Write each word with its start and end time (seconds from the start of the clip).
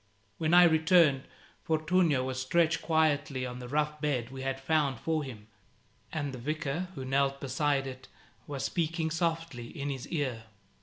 When 0.39 0.55
I 0.55 0.63
returned, 0.63 1.25
Fortunio 1.63 2.23
was 2.23 2.41
stretched 2.41 2.81
quietly 2.81 3.45
on 3.45 3.59
the 3.59 3.67
rough 3.67 4.01
bed 4.01 4.31
we 4.31 4.41
had 4.41 4.59
found 4.59 4.99
for 4.99 5.23
him, 5.23 5.45
and 6.11 6.33
the 6.33 6.39
Vicar, 6.39 6.87
who 6.95 7.05
knelt 7.05 7.39
beside 7.39 7.85
it, 7.85 8.07
was 8.47 8.63
speaking 8.65 9.11
softly 9.11 9.67
in 9.67 9.91
his 9.91 10.07
ear. 10.07 10.45